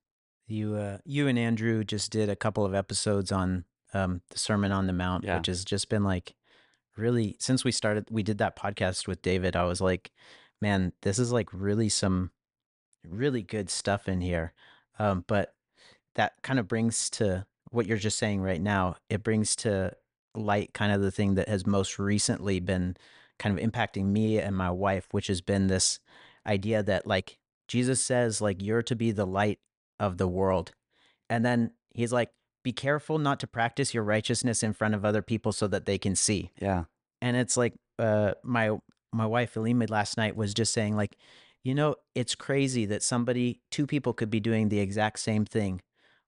[0.46, 4.72] You uh, you and Andrew just did a couple of episodes on um, the Sermon
[4.72, 5.36] on the Mount, yeah.
[5.36, 6.34] which has just been like
[6.96, 8.06] really since we started.
[8.10, 9.56] We did that podcast with David.
[9.56, 10.10] I was like,
[10.60, 12.30] man, this is like really some
[13.04, 14.52] really good stuff in here.
[14.98, 15.54] Um, but
[16.14, 18.96] that kind of brings to what you're just saying right now.
[19.08, 19.92] It brings to
[20.34, 22.96] light kind of the thing that has most recently been
[23.38, 25.98] kind of impacting me and my wife, which has been this
[26.46, 29.58] idea that like Jesus says, like, you're to be the light
[29.98, 30.72] of the world.
[31.30, 32.30] And then he's like,
[32.62, 35.98] be careful not to practice your righteousness in front of other people so that they
[35.98, 36.50] can see.
[36.60, 36.84] Yeah.
[37.20, 38.78] And it's like uh my
[39.12, 41.16] my wife Elima last night was just saying like
[41.64, 45.80] you know, it's crazy that somebody, two people could be doing the exact same thing.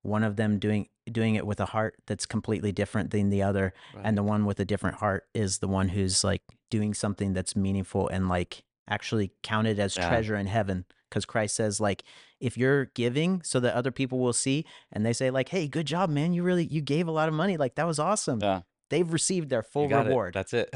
[0.03, 3.73] One of them doing doing it with a heart that's completely different than the other,
[3.95, 4.03] right.
[4.05, 7.55] and the one with a different heart is the one who's like doing something that's
[7.55, 10.09] meaningful and like actually counted as yeah.
[10.09, 10.85] treasure in heaven.
[11.11, 12.03] Because Christ says, like,
[12.41, 15.87] if you're giving so that other people will see, and they say, like, "Hey, good
[15.87, 16.33] job, man!
[16.33, 17.57] You really you gave a lot of money.
[17.57, 20.09] Like that was awesome." Yeah they've received their full got it.
[20.09, 20.35] reward.
[20.35, 20.75] That's it.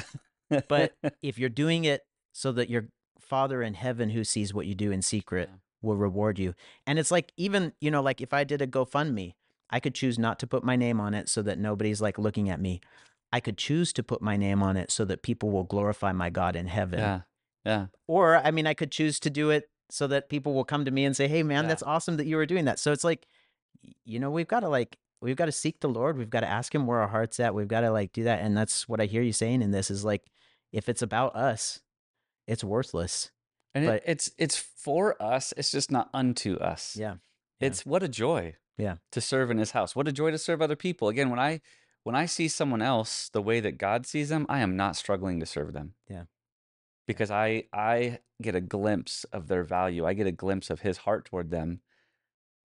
[0.69, 2.89] But if you're doing it so that your
[3.21, 5.59] Father in heaven, who sees what you do in secret, Yeah.
[5.83, 6.55] will reward you.
[6.87, 9.35] And it's like even you know, like if I did a GoFundMe,
[9.71, 12.49] I could choose not to put my name on it so that nobody's like looking
[12.49, 12.81] at me.
[13.33, 16.31] I could choose to put my name on it so that people will glorify my
[16.31, 16.99] God in heaven.
[17.01, 17.21] yeah.
[17.65, 17.87] Yeah.
[18.07, 20.91] Or I mean, I could choose to do it so that people will come to
[20.91, 21.69] me and say, "Hey, man, Yeah.
[21.69, 23.27] that's awesome that you were doing that." So it's like,
[24.05, 26.17] you know, we've got to like we've got to seek the Lord.
[26.17, 27.55] We've got to ask Him where our heart's at.
[27.55, 29.91] We've got to like do that, and that's what I hear you saying in this
[29.91, 30.23] is like,
[30.73, 31.81] if it's about us,
[32.47, 33.31] it's worthless.
[33.75, 35.53] And But- it, it's it's for us.
[35.57, 36.97] It's just not unto us.
[36.97, 37.17] Yeah.
[37.61, 37.67] Yeah.
[37.67, 38.55] It's what a joy.
[38.79, 38.97] Yeah.
[39.13, 39.95] To serve in his house.
[39.97, 41.09] What a joy to serve other people.
[41.09, 41.61] Again, when I
[42.05, 45.41] when I see someone else the way that God sees them, I am not struggling
[45.41, 45.95] to serve them.
[46.09, 46.25] Yeah.
[47.07, 50.07] Because I I get a glimpse of their value.
[50.07, 51.81] I get a glimpse of his heart toward them.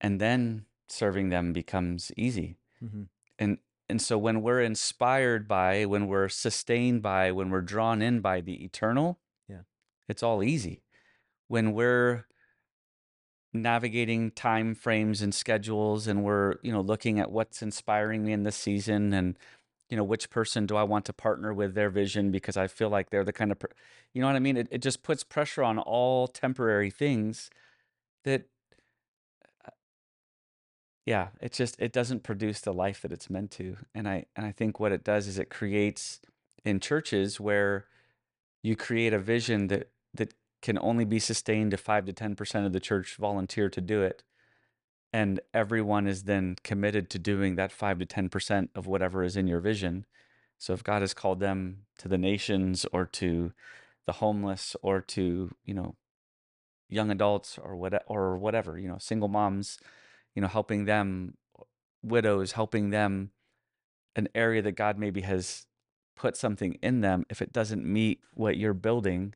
[0.00, 2.56] And then serving them becomes easy.
[2.82, 3.08] Mhm.
[3.38, 8.20] And and so when we're inspired by, when we're sustained by, when we're drawn in
[8.20, 9.62] by the eternal, Yeah.
[10.08, 10.82] it's all easy.
[11.48, 12.26] When we're
[13.54, 18.42] navigating time frames and schedules and we're, you know, looking at what's inspiring me in
[18.42, 19.38] this season and
[19.90, 22.88] you know, which person do I want to partner with their vision because I feel
[22.88, 23.68] like they're the kind of per-
[24.14, 24.56] you know what I mean?
[24.56, 27.50] It it just puts pressure on all temporary things
[28.24, 28.46] that
[29.64, 29.70] uh,
[31.06, 34.46] yeah it just it doesn't produce the life that it's meant to and i and
[34.46, 36.20] i think what it does is it creates
[36.64, 37.86] in churches where
[38.62, 42.72] you create a vision that that can only be sustained if 5 to 10% of
[42.72, 44.22] the church volunteer to do it
[45.12, 49.46] and everyone is then committed to doing that 5 to 10% of whatever is in
[49.46, 50.06] your vision.
[50.56, 53.52] So if god has called them to the nations or to
[54.06, 55.96] the homeless or to you know
[56.88, 59.78] young adults or what or whatever you know single moms
[60.34, 61.36] you know helping them
[62.02, 63.30] widows helping them
[64.14, 65.66] an area that god maybe has
[66.14, 69.34] put something in them if it doesn't meet what you're building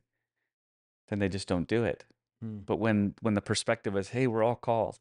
[1.09, 2.05] then they just don't do it
[2.43, 2.65] Mm.
[2.65, 4.99] but when when the perspective is hey we're all called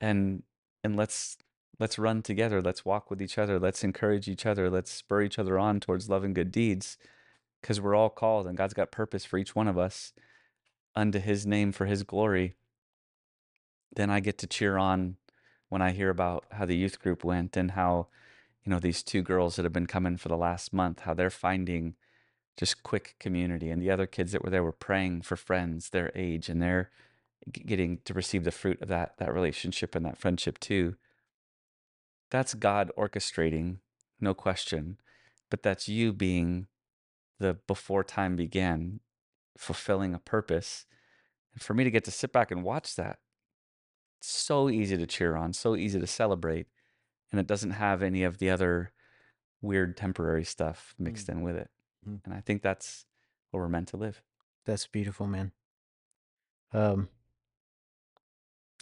[0.00, 0.44] and
[0.84, 1.36] and let's
[1.80, 5.40] let's run together let's walk with each other let's encourage each other let's spur each
[5.40, 6.98] other on towards love and good deeds
[7.60, 10.12] because we're all called and god's got purpose for each one of us
[10.94, 12.54] unto his name for his glory
[13.96, 15.16] then i get to cheer on
[15.68, 18.06] when i hear about how the youth group went and how
[18.64, 21.28] you know these two girls that have been coming for the last month how they're
[21.28, 21.96] finding
[22.56, 26.12] just quick community and the other kids that were there were praying for friends their
[26.14, 26.90] age and they're
[27.52, 30.96] getting to receive the fruit of that that relationship and that friendship too.
[32.30, 33.78] That's god orchestrating
[34.20, 34.98] no question
[35.50, 36.66] but that's you being
[37.38, 39.00] the before time began
[39.58, 40.86] fulfilling a purpose.
[41.52, 43.18] And for me to get to sit back and watch that
[44.22, 46.68] it's so easy to cheer on so easy to celebrate
[47.30, 48.92] and it doesn't have any of the other
[49.60, 51.32] weird temporary stuff mixed hmm.
[51.32, 51.70] in with it
[52.08, 52.20] Mm.
[52.24, 53.06] and i think that's
[53.50, 54.22] where we're meant to live
[54.64, 55.52] That's beautiful, man.
[56.72, 57.08] Um,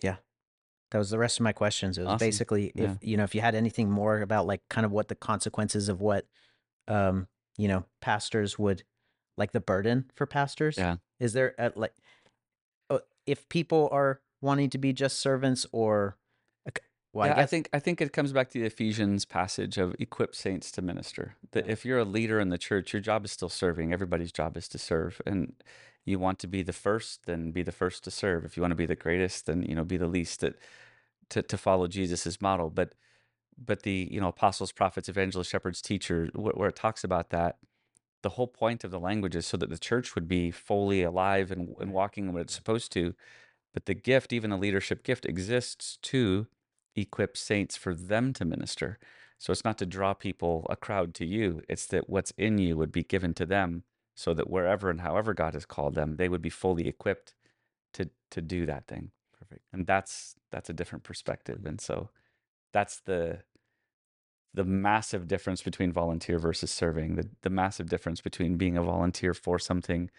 [0.03, 0.17] yeah,
[0.91, 1.97] that was the rest of my questions.
[1.99, 2.27] It was Awesome.
[2.27, 2.97] basically if Yeah.
[3.01, 6.01] you know if you had anything more about like kind of what the consequences of
[6.01, 6.27] what,
[6.87, 8.85] um, you know, pastors would
[9.37, 10.77] like the burden for pastors.
[10.79, 10.97] Yeah.
[11.19, 11.95] Is there a, like,
[12.91, 16.17] uh, if people are wanting to be just servants or,
[17.13, 19.97] well, yeah, I I, think I think it comes back to the Ephesians passage of
[19.99, 21.35] equip saints to minister.
[21.53, 23.93] That if you're a leader in the church, your job is still serving.
[23.93, 25.55] Everybody's job is to serve, and
[26.05, 28.45] you want to be the first, then be the first to serve.
[28.45, 30.41] If you want to be the greatest, then you know be the least.
[30.41, 30.57] That
[31.31, 32.95] to to follow Jesus's model, but
[33.59, 37.59] but the you know apostles, prophets, evangelists, shepherds, teachers, wh- where it talks about that,
[38.23, 41.51] the whole point of the language is so that the church would be fully alive
[41.51, 43.15] and and walking what it's supposed to.
[43.73, 46.47] But the gift, even the leadership gift, exists to
[46.97, 48.99] equip saints for them to minister.
[49.39, 51.63] So it's not to draw people, a crowd to you.
[51.69, 55.33] It's that what's in you would be given to them so that wherever and however
[55.33, 57.35] God has called them, they would be fully equipped
[57.95, 59.11] to to do that thing.
[59.39, 59.63] Perfect.
[59.73, 61.65] And that's that's a different perspective.
[61.65, 62.11] And so
[62.73, 63.41] that's the
[64.53, 69.35] the massive difference between volunteer versus serving, the the massive difference between being a volunteer
[69.35, 70.11] for something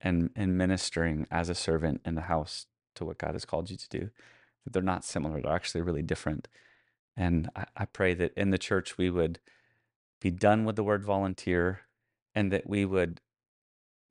[0.00, 3.76] and and ministering as a servant in the house to what God has called you
[3.76, 4.10] to do.
[4.72, 6.48] They're not similar, they're actually really different.
[7.16, 9.40] And I, I pray that in the church we would
[10.20, 11.80] be done with the word volunteer
[12.34, 13.20] and that we would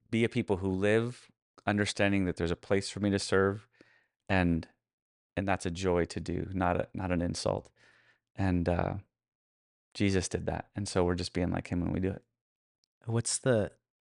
[0.09, 1.27] be a people who live
[1.65, 3.67] understanding that there's a place for me to serve
[4.29, 4.67] and
[5.35, 7.69] and that's a joy to do, not a not an insult.
[8.35, 8.93] And uh
[9.93, 10.67] Jesus did that.
[10.75, 12.23] And so we're just being like him when we do it.
[13.05, 13.71] what's the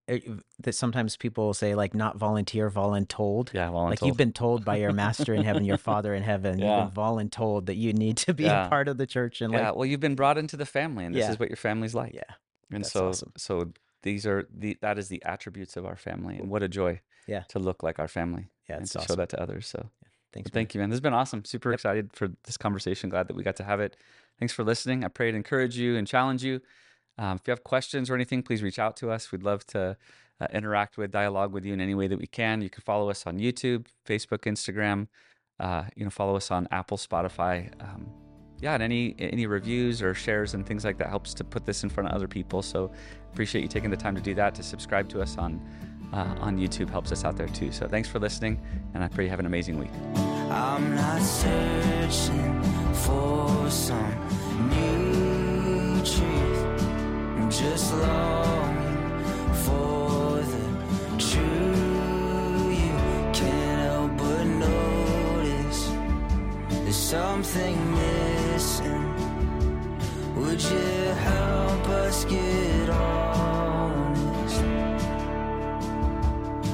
[0.10, 0.20] Er,
[0.60, 3.54] that sometimes people say like not volunteer, voluntold.
[3.54, 6.58] Yeah, well, Like you've been told by your master in heaven, your father in heaven,
[6.60, 6.84] Yeah.
[6.86, 8.66] you've been voluntold that you need to be Yeah.
[8.66, 11.06] a part of the church and yeah, like well, you've been brought into the family,
[11.06, 11.32] and this Yeah.
[11.32, 12.14] is what your family's like.
[12.14, 12.24] yeah,
[12.72, 13.32] And That's so awesome.
[13.38, 13.72] so
[14.02, 16.38] these are the that is the attributes of our family.
[16.40, 17.44] And what a joy Yeah.
[17.50, 19.68] to look like our family Yeah, and to show that to others.
[19.68, 19.90] So
[20.34, 20.50] Thanks.
[20.50, 20.90] Thank you, man.
[20.90, 21.44] This has been awesome.
[21.44, 21.76] Super Yep.
[21.76, 23.10] excited for this conversation.
[23.10, 23.98] Glad that we got to have it.
[24.40, 25.04] Thanks for listening.
[25.04, 26.62] I pray to encourage you and challenge you.
[27.18, 29.32] Um, if you have questions or anything, please reach out to us.
[29.32, 29.98] We'd love to
[30.40, 32.62] uh, interact with, dialogue with you in any way that we can.
[32.62, 35.08] You can follow us on YouTube, Facebook, Instagram.
[35.60, 37.72] Uh, you know, follow us on Apple, Spotify.
[37.80, 38.08] Um,
[38.62, 41.84] yeah, and any any reviews or shares and things like that helps to put this
[41.84, 42.62] in front of other people.
[42.62, 42.92] So
[43.32, 44.56] appreciate you taking the time to do that.
[44.56, 45.60] To subscribe to us on
[46.14, 47.72] uh, on YouTube helps us out there too.
[47.72, 48.62] So thanks for listening,
[48.94, 49.92] and I pray you have an amazing week.
[50.16, 52.62] I'm not searching
[52.94, 56.51] for some new truth
[57.52, 60.66] just longing for the
[61.18, 62.94] true you.
[63.34, 65.92] Can't help but notice
[66.70, 69.06] there's something missing.
[70.38, 74.64] Would you help us get honest?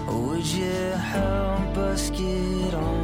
[0.06, 2.97] Would you help us get on?